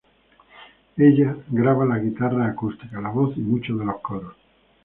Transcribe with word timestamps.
Ella 0.97 1.37
graba 1.51 1.85
las 1.85 2.01
guitarras 2.01 2.49
acústicas, 2.49 3.03
la 3.03 3.09
voz 3.11 3.37
y 3.37 3.41
muchos 3.41 3.77
de 3.77 3.85
los 3.85 3.99
coros. 4.01 4.33